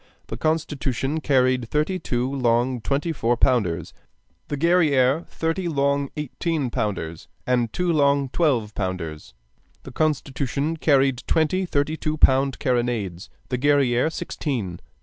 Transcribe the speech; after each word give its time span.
The 0.29 0.35
Constitution 0.37 1.21
carried 1.21 1.69
thirty 1.69 1.99
two 1.99 2.27
long 2.33 2.81
twenty 2.81 3.11
four 3.11 3.37
pounders, 3.37 3.93
the 4.47 4.57
Guerrière 4.57 5.27
thirty 5.27 5.67
long 5.67 6.09
eighteen 6.17 6.71
pounders 6.71 7.27
and 7.45 7.71
two 7.71 7.93
long 7.93 8.27
twelve 8.29 8.73
pounders; 8.73 9.35
the 9.83 9.91
Constitution 9.91 10.75
carried 10.77 11.21
twenty 11.27 11.67
thirty 11.67 11.97
two 11.97 12.17
pound 12.17 12.57
carronades, 12.59 13.29
the 13.49 13.59
Guerrière 13.59 14.11
sixteen. 14.11 14.79